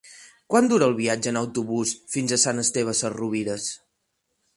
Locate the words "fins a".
2.13-2.39